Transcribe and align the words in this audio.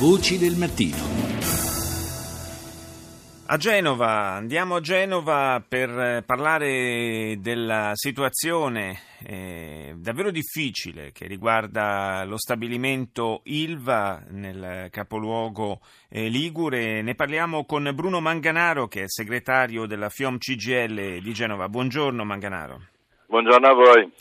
Voci 0.00 0.38
del 0.38 0.56
mattino. 0.56 0.96
A 3.48 3.56
Genova, 3.58 4.30
andiamo 4.30 4.76
a 4.76 4.80
Genova 4.80 5.62
per 5.68 5.90
eh, 5.90 6.22
parlare 6.24 7.36
della 7.38 7.90
situazione 7.92 8.98
eh, 9.22 9.92
davvero 9.98 10.30
difficile 10.30 11.10
che 11.12 11.26
riguarda 11.26 12.24
lo 12.24 12.38
stabilimento 12.38 13.42
Ilva 13.44 14.22
nel 14.30 14.88
capoluogo 14.90 15.80
eh, 16.08 16.28
Ligure. 16.28 17.02
Ne 17.02 17.14
parliamo 17.14 17.66
con 17.66 17.90
Bruno 17.94 18.20
Manganaro 18.20 18.88
che 18.88 19.02
è 19.02 19.06
segretario 19.06 19.84
della 19.84 20.08
FIOM 20.08 20.38
CGL 20.38 21.20
di 21.20 21.32
Genova. 21.34 21.68
Buongiorno 21.68 22.24
Manganaro. 22.24 22.80
Buongiorno 23.26 23.66
a 23.66 23.74
voi. 23.74 24.12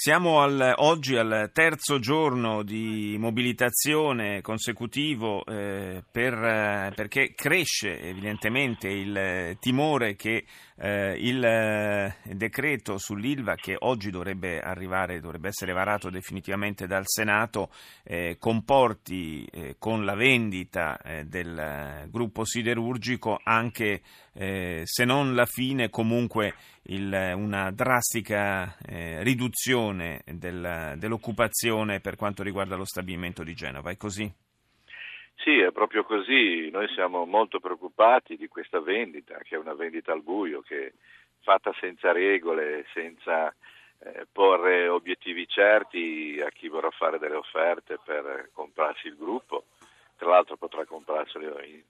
Siamo 0.00 0.42
al, 0.42 0.74
oggi 0.76 1.16
al 1.16 1.50
terzo 1.52 1.98
giorno 1.98 2.62
di 2.62 3.16
mobilitazione 3.18 4.40
consecutivo 4.42 5.44
eh, 5.44 6.04
per, 6.08 6.34
eh, 6.34 6.92
perché 6.94 7.32
cresce 7.34 8.00
evidentemente 8.00 8.86
il 8.86 9.56
timore 9.58 10.14
che 10.14 10.44
eh, 10.78 11.16
il 11.18 11.44
eh, 11.44 12.14
decreto 12.34 12.98
sull'ILVA 12.98 13.54
che 13.56 13.76
oggi 13.78 14.10
dovrebbe 14.10 14.60
arrivare, 14.60 15.20
dovrebbe 15.20 15.48
essere 15.48 15.72
varato 15.72 16.10
definitivamente 16.10 16.86
dal 16.86 17.04
Senato, 17.06 17.70
eh, 18.04 18.36
comporti 18.38 19.44
eh, 19.46 19.76
con 19.78 20.04
la 20.04 20.14
vendita 20.14 20.98
eh, 20.98 21.24
del 21.24 22.06
gruppo 22.08 22.44
siderurgico 22.44 23.40
anche 23.42 24.02
eh, 24.32 24.82
se 24.84 25.04
non 25.04 25.34
la 25.34 25.46
fine 25.46 25.90
comunque 25.90 26.54
il, 26.82 27.32
una 27.36 27.70
drastica 27.70 28.76
riduzione 28.88 30.22
del, 30.24 30.94
dell'occupazione 30.96 32.00
per 32.00 32.16
quanto 32.16 32.42
riguarda 32.42 32.76
lo 32.76 32.86
stabilimento 32.86 33.42
di 33.42 33.54
Genova. 33.54 33.90
È 33.90 33.96
così? 33.96 34.32
Sì, 35.40 35.58
è 35.60 35.70
proprio 35.70 36.02
così. 36.04 36.68
Noi 36.70 36.88
siamo 36.88 37.24
molto 37.24 37.60
preoccupati 37.60 38.36
di 38.36 38.48
questa 38.48 38.80
vendita, 38.80 39.38
che 39.38 39.54
è 39.54 39.58
una 39.58 39.74
vendita 39.74 40.12
al 40.12 40.22
buio, 40.22 40.60
che 40.62 40.94
fatta 41.42 41.72
senza 41.78 42.10
regole, 42.12 42.86
senza 42.92 43.54
eh, 44.00 44.26
porre 44.30 44.88
obiettivi 44.88 45.46
certi 45.46 46.40
a 46.44 46.50
chi 46.50 46.68
vorrà 46.68 46.90
fare 46.90 47.18
delle 47.18 47.36
offerte 47.36 47.98
per 48.04 48.50
comprarsi 48.52 49.06
il 49.06 49.16
gruppo. 49.16 49.66
Tra 50.16 50.28
l'altro 50.28 50.56
potrà 50.56 50.84
comprarselo 50.84 51.62
in 51.62 51.82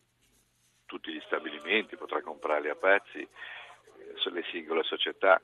tutti 0.85 1.11
gli 1.11 1.21
stabilimenti, 1.25 1.97
potrà 1.97 2.21
comprarli 2.21 2.69
a 2.69 2.75
pezzi 2.77 3.21
eh, 3.21 3.29
sulle 4.17 4.45
singole 4.51 4.83
società. 4.83 5.41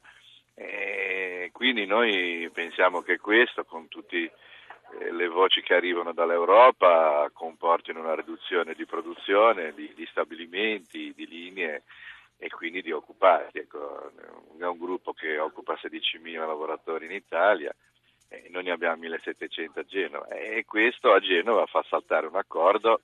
E 0.54 1.48
quindi 1.52 1.86
noi 1.86 2.50
pensiamo 2.52 3.00
che 3.00 3.18
questo, 3.18 3.64
con 3.64 3.88
tutti 3.88 4.22
eh, 4.24 4.32
le 5.10 5.28
voci 5.28 5.62
che 5.62 5.74
arrivano 5.74 6.12
dall'Europa 6.12 7.28
comportino 7.32 8.00
una 8.00 8.14
riduzione 8.14 8.74
di 8.74 8.86
produzione, 8.86 9.72
di, 9.74 9.92
di 9.94 10.06
stabilimenti, 10.06 11.12
di 11.14 11.26
linee 11.26 11.82
e 12.38 12.48
quindi 12.48 12.82
di 12.82 12.92
occupati. 12.92 13.58
Ecco, 13.58 14.12
è 14.58 14.64
un 14.64 14.78
gruppo 14.78 15.12
che 15.12 15.38
occupa 15.38 15.78
16.000 15.80 16.46
lavoratori 16.46 17.06
in 17.06 17.12
Italia 17.12 17.74
e 18.28 18.46
noi 18.50 18.64
ne 18.64 18.70
abbiamo 18.70 19.02
1.700 19.02 19.78
a 19.78 19.84
Genova 19.84 20.28
e 20.28 20.64
questo 20.66 21.12
a 21.12 21.20
Genova 21.20 21.66
fa 21.66 21.84
saltare 21.88 22.26
un 22.26 22.36
accordo 22.36 23.00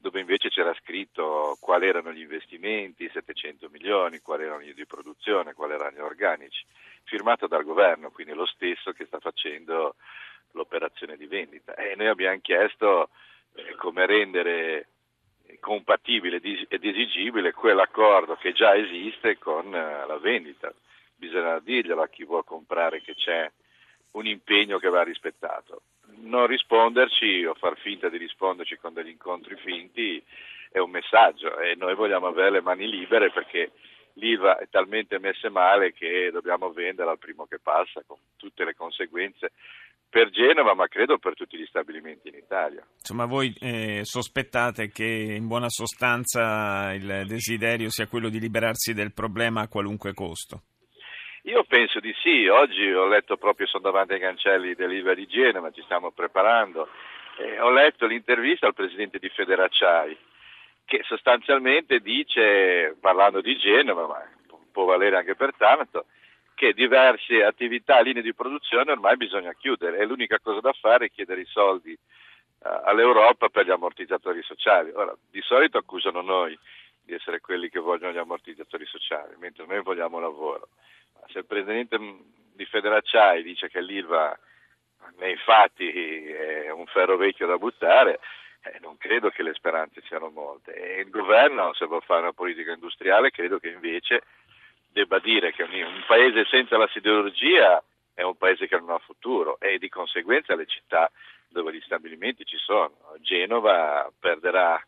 dove 0.00 0.18
invece 0.18 0.48
c'era 0.48 0.74
scritto 0.80 1.58
quali 1.60 1.86
erano 1.86 2.10
gli 2.10 2.20
investimenti, 2.20 3.10
700 3.12 3.68
milioni, 3.70 4.20
quali 4.20 4.44
erano 4.44 4.62
gli 4.62 4.72
di 4.72 4.86
produzione, 4.86 5.52
quali 5.52 5.74
erano 5.74 5.94
gli 5.94 6.00
organici, 6.00 6.64
firmato 7.04 7.46
dal 7.46 7.64
governo, 7.64 8.10
quindi 8.10 8.32
lo 8.32 8.46
stesso 8.46 8.92
che 8.92 9.04
sta 9.04 9.20
facendo 9.20 9.96
l'operazione 10.52 11.16
di 11.16 11.26
vendita. 11.26 11.74
E 11.74 11.94
noi 11.96 12.08
abbiamo 12.08 12.38
chiesto 12.40 13.10
eh, 13.54 13.74
come 13.76 14.06
rendere 14.06 14.86
compatibile 15.58 16.40
ed 16.68 16.84
esigibile 16.84 17.52
quell'accordo 17.52 18.36
che 18.36 18.52
già 18.52 18.76
esiste 18.76 19.38
con 19.38 19.74
eh, 19.74 20.06
la 20.06 20.18
vendita. 20.18 20.72
Bisogna 21.16 21.58
dirglielo 21.58 22.02
a 22.02 22.08
chi 22.08 22.24
vuole 22.24 22.44
comprare 22.44 23.02
che 23.02 23.14
c'è 23.14 23.50
un 24.12 24.26
impegno 24.26 24.78
che 24.78 24.88
va 24.88 25.02
rispettato. 25.02 25.82
Non 26.22 26.46
risponderci 26.46 27.44
o 27.44 27.54
far 27.54 27.76
finta 27.78 28.08
di 28.08 28.16
risponderci 28.16 28.76
con 28.76 28.92
degli 28.92 29.08
incontri 29.08 29.56
finti 29.56 30.22
è 30.72 30.78
un 30.78 30.90
messaggio 30.90 31.58
e 31.58 31.74
noi 31.74 31.94
vogliamo 31.94 32.28
avere 32.28 32.50
le 32.50 32.60
mani 32.60 32.88
libere 32.88 33.30
perché 33.30 33.72
l'IVA 34.14 34.58
è 34.58 34.68
talmente 34.68 35.18
messa 35.18 35.50
male 35.50 35.92
che 35.92 36.30
dobbiamo 36.32 36.70
venderla 36.70 37.12
al 37.12 37.18
primo 37.18 37.46
che 37.46 37.58
passa 37.58 38.02
con 38.06 38.18
tutte 38.36 38.64
le 38.64 38.74
conseguenze 38.74 39.52
per 40.10 40.30
Genova, 40.30 40.74
ma 40.74 40.88
credo 40.88 41.18
per 41.18 41.34
tutti 41.34 41.56
gli 41.56 41.64
stabilimenti 41.66 42.28
in 42.28 42.34
Italia. 42.34 42.84
Insomma, 42.98 43.26
voi 43.26 43.54
eh, 43.60 44.00
sospettate 44.02 44.88
che 44.88 45.04
in 45.04 45.46
buona 45.46 45.68
sostanza 45.68 46.92
il 46.92 47.24
desiderio 47.26 47.90
sia 47.90 48.08
quello 48.08 48.28
di 48.28 48.40
liberarsi 48.40 48.92
del 48.92 49.12
problema 49.12 49.62
a 49.62 49.68
qualunque 49.68 50.12
costo? 50.12 50.62
Io 51.44 51.64
penso 51.64 52.00
di 52.00 52.12
sì, 52.20 52.48
oggi 52.48 52.92
ho 52.92 53.06
letto 53.06 53.36
proprio, 53.36 53.66
sono 53.66 53.84
davanti 53.84 54.12
ai 54.12 54.20
cancelli 54.20 54.74
dell'Ilva 54.74 55.14
di 55.14 55.26
Genova, 55.26 55.70
ci 55.70 55.80
stiamo 55.82 56.10
preparando, 56.10 56.88
eh, 57.38 57.58
ho 57.60 57.70
letto 57.70 58.04
l'intervista 58.04 58.66
al 58.66 58.74
presidente 58.74 59.18
di 59.18 59.28
Federacciai 59.30 60.16
che 60.90 61.04
sostanzialmente 61.04 62.00
dice, 62.00 62.96
parlando 62.98 63.40
di 63.40 63.56
Genova, 63.56 64.08
ma 64.08 64.28
può 64.72 64.86
valere 64.86 65.18
anche 65.18 65.36
per 65.36 65.54
Taranto, 65.56 66.06
che 66.56 66.72
diverse 66.72 67.44
attività, 67.44 68.00
linee 68.00 68.22
di 68.22 68.34
produzione 68.34 68.90
ormai 68.90 69.16
bisogna 69.16 69.52
chiudere 69.52 69.98
e 69.98 70.04
l'unica 70.04 70.40
cosa 70.40 70.58
da 70.58 70.72
fare 70.72 71.06
è 71.06 71.10
chiedere 71.12 71.42
i 71.42 71.46
soldi 71.46 71.92
uh, 71.92 72.68
all'Europa 72.82 73.48
per 73.50 73.66
gli 73.66 73.70
ammortizzatori 73.70 74.42
sociali. 74.42 74.90
Ora, 74.92 75.16
di 75.30 75.40
solito 75.42 75.78
accusano 75.78 76.22
noi 76.22 76.58
di 77.04 77.14
essere 77.14 77.38
quelli 77.38 77.68
che 77.68 77.78
vogliono 77.78 78.12
gli 78.12 78.18
ammortizzatori 78.18 78.84
sociali, 78.86 79.36
mentre 79.38 79.66
noi 79.66 79.82
vogliamo 79.82 80.18
lavoro. 80.18 80.70
Ma 81.20 81.28
se 81.30 81.38
il 81.38 81.46
presidente 81.46 81.98
di 82.52 82.64
Federacciai 82.64 83.44
dice 83.44 83.68
che 83.68 83.80
l'ILVA 83.80 84.36
nei 85.18 85.36
fatti 85.36 85.88
è 85.88 86.68
un 86.70 86.86
ferro 86.86 87.16
vecchio 87.16 87.46
da 87.46 87.58
buttare, 87.58 88.18
eh, 88.62 88.78
non 88.80 88.96
credo 88.96 89.30
che 89.30 89.42
le 89.42 89.54
speranze 89.54 90.02
siano 90.06 90.30
molte. 90.30 90.72
E 90.72 91.00
il 91.00 91.10
governo, 91.10 91.72
se 91.74 91.86
vuole 91.86 92.04
fare 92.04 92.22
una 92.22 92.32
politica 92.32 92.72
industriale, 92.72 93.30
credo 93.30 93.58
che 93.58 93.68
invece 93.68 94.22
debba 94.92 95.18
dire 95.18 95.52
che 95.52 95.62
un 95.62 96.04
paese 96.06 96.44
senza 96.46 96.76
la 96.76 96.88
siderurgia 96.92 97.82
è 98.12 98.22
un 98.22 98.36
paese 98.36 98.66
che 98.66 98.76
non 98.76 98.90
ha 98.90 98.98
futuro 98.98 99.58
e 99.60 99.78
di 99.78 99.88
conseguenza 99.88 100.54
le 100.54 100.66
città 100.66 101.10
dove 101.48 101.72
gli 101.72 101.80
stabilimenti 101.80 102.44
ci 102.44 102.56
sono. 102.58 102.96
Genova 103.20 104.10
perderà 104.18 104.82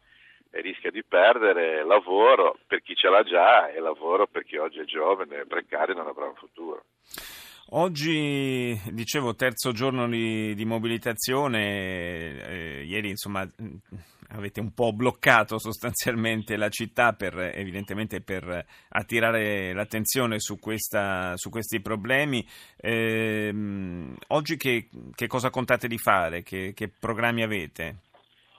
e 0.54 0.60
rischia 0.60 0.90
di 0.90 1.02
perdere 1.02 1.82
lavoro 1.82 2.58
per 2.66 2.82
chi 2.82 2.94
ce 2.94 3.08
l'ha 3.08 3.22
già 3.22 3.68
e 3.68 3.80
lavoro 3.80 4.26
per 4.26 4.44
chi 4.44 4.58
oggi 4.58 4.80
è 4.80 4.84
giovane 4.84 5.40
e 5.40 5.46
precario 5.46 5.94
e 5.94 5.96
non 5.96 6.06
avrà 6.06 6.26
un 6.26 6.34
futuro. 6.34 6.84
Oggi, 7.74 8.78
dicevo, 8.90 9.34
terzo 9.34 9.72
giorno 9.72 10.06
di, 10.06 10.54
di 10.54 10.64
mobilitazione, 10.66 12.36
eh, 12.46 12.84
ieri 12.84 13.08
insomma 13.08 13.48
avete 14.34 14.60
un 14.60 14.74
po' 14.74 14.92
bloccato 14.92 15.58
sostanzialmente 15.58 16.58
la 16.58 16.68
città 16.68 17.14
per, 17.14 17.34
evidentemente 17.38 18.20
per 18.20 18.66
attirare 18.90 19.72
l'attenzione 19.72 20.38
su, 20.38 20.58
questa, 20.58 21.34
su 21.36 21.48
questi 21.48 21.80
problemi. 21.80 22.46
Eh, 22.76 23.50
oggi 24.28 24.58
che, 24.58 24.90
che, 25.14 25.26
cosa 25.26 25.48
contate 25.48 25.88
di 25.88 25.96
fare? 25.96 26.42
Che, 26.42 26.74
che 26.74 26.90
programmi 26.90 27.42
avete? 27.42 27.96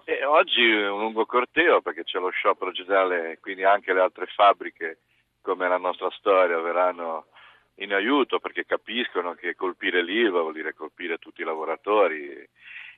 Eh, 0.06 0.26
oggi 0.26 0.64
un 0.64 1.00
lungo 1.00 1.28
corteo 1.28 1.82
perché 1.82 2.04
c'è 2.04 2.18
lo 2.18 2.32
sciopero 2.32 2.72
generale, 2.72 3.38
quindi 3.40 3.64
anche 3.64 3.94
le 3.94 4.02
altre 4.02 4.26
fabbriche 4.26 4.98
come 5.40 5.68
la 5.68 5.78
nostra 5.78 6.10
storia 6.18 6.60
verranno 6.60 7.28
in 7.76 7.94
aiuto 7.94 8.40
perché 8.40 8.66
capiscono 8.66 9.34
che 9.34 9.56
colpire 9.56 10.04
l'ILVA 10.04 10.42
vuol 10.42 10.54
dire 10.54 10.74
colpire 10.74 11.18
tutti 11.18 11.42
i 11.42 11.46
lavoratori 11.46 12.48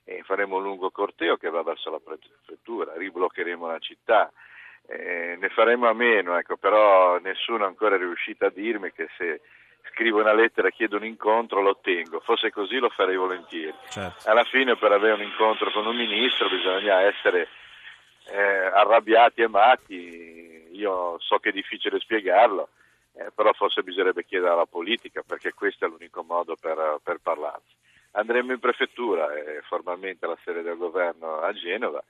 e 0.04 0.22
faremo 0.22 0.56
un 0.56 0.62
lungo 0.62 0.90
corteo 0.90 1.36
che 1.36 1.50
va 1.50 1.62
verso 1.62 1.90
la 1.90 1.98
prefettura, 1.98 2.92
ribloccheremo 2.96 3.66
la 3.66 3.78
città, 3.78 4.30
eh, 4.86 5.36
ne 5.38 5.48
faremo 5.48 5.88
a 5.88 5.94
meno, 5.94 6.36
ecco, 6.38 6.56
però 6.56 7.18
nessuno 7.18 7.64
ancora 7.64 7.96
è 7.96 7.98
riuscito 7.98 8.46
a 8.46 8.50
dirmi 8.50 8.92
che 8.92 9.08
se 9.16 9.40
scrivo 9.90 10.20
una 10.20 10.32
lettera 10.32 10.68
e 10.68 10.72
chiedo 10.72 10.96
un 10.96 11.04
incontro 11.04 11.60
lo 11.60 11.70
ottengo, 11.70 12.20
fosse 12.20 12.50
così 12.50 12.78
lo 12.78 12.90
farei 12.90 13.16
volentieri. 13.16 13.74
Certo. 13.88 14.30
Alla 14.30 14.44
fine 14.44 14.76
per 14.76 14.92
avere 14.92 15.14
un 15.14 15.22
incontro 15.22 15.70
con 15.72 15.86
un 15.86 15.96
ministro 15.96 16.48
bisogna 16.48 17.00
essere 17.00 17.48
eh, 18.30 18.38
arrabbiati 18.38 19.42
e 19.42 19.48
matti, 19.48 20.68
io 20.72 21.16
so 21.18 21.38
che 21.38 21.48
è 21.48 21.52
difficile 21.52 21.98
spiegarlo, 21.98 22.68
eh, 23.16 23.30
però 23.34 23.52
forse 23.52 23.82
bisognerebbe 23.82 24.24
chiedere 24.24 24.52
alla 24.52 24.66
politica 24.66 25.22
perché 25.26 25.52
questo 25.52 25.86
è 25.86 25.88
l'unico 25.88 26.22
modo 26.22 26.56
per, 26.60 27.00
per 27.02 27.18
parlarsi 27.22 27.74
andremo 28.16 28.52
in 28.52 28.58
prefettura, 28.58 29.32
è 29.32 29.60
formalmente 29.62 30.26
la 30.26 30.38
sede 30.44 30.62
del 30.62 30.76
governo 30.76 31.40
a 31.40 31.52
Genova 31.52 32.02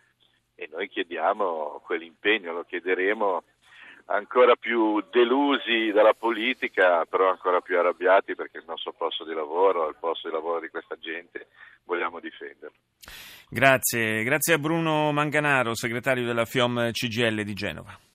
e 0.55 0.69
noi 0.73 0.89
chiediamo 0.89 1.83
quell'impegno, 1.85 2.53
lo 2.53 2.65
chiederemo 2.65 3.43
ancora 4.07 4.55
più 4.55 5.03
delusi 5.11 5.91
dalla 5.93 6.15
politica, 6.15 7.05
però 7.05 7.29
ancora 7.29 7.61
più 7.61 7.79
arrabbiati 7.79 8.35
perché 8.35 8.59
il 8.59 8.65
nostro 8.67 8.93
posto 8.93 9.25
di 9.25 9.35
lavoro, 9.35 9.89
il 9.89 9.97
posto 9.99 10.29
di 10.29 10.35
lavoro 10.35 10.61
di 10.61 10.69
questa 10.69 10.97
gente, 10.97 11.49
vogliamo 11.85 12.21
difenderlo. 12.21 12.77
Grazie, 13.49 14.23
grazie 14.23 14.55
a 14.55 14.59
Bruno 14.59 15.13
Manganaro, 15.13 15.75
segretario 15.75 16.25
della 16.25 16.45
FIOM 16.45 16.91
CGL 16.91 17.43
di 17.43 17.55
Genova. 17.55 17.99